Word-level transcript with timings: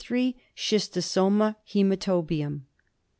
Schistosomum 0.57 1.55
hcematobium. 1.63 2.61